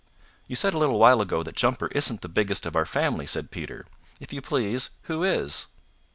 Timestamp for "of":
2.65-2.75